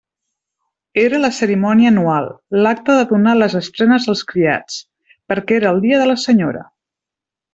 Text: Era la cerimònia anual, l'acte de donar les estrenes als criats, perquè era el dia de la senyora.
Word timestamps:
Era 1.01 1.17
la 1.25 1.29
cerimònia 1.39 1.91
anual, 1.95 2.29
l'acte 2.67 2.95
de 3.01 3.05
donar 3.13 3.35
les 3.41 3.57
estrenes 3.61 4.09
als 4.15 4.25
criats, 4.33 4.79
perquè 5.33 5.59
era 5.61 5.71
el 5.75 5.85
dia 5.89 6.01
de 6.05 6.09
la 6.15 6.19
senyora. 6.27 6.65